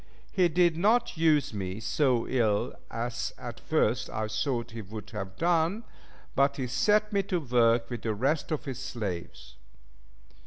[0.31, 5.35] He did not use me so ill as at first I thought he would have
[5.37, 5.83] done,
[6.33, 9.57] but he set me to work with the rest of his slaves.